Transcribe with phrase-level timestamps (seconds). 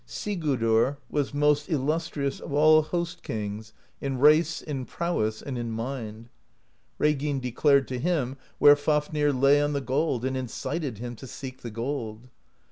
[0.07, 6.27] Sigurdr was most illustrious of all Host Kings in race, in prowess, and in mind.
[6.97, 11.61] Reginn declared to him where Fafnir lay on the gold, and incited him to seek
[11.61, 12.29] the gold.